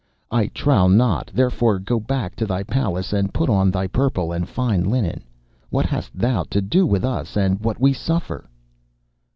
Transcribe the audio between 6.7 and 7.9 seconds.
with us, and what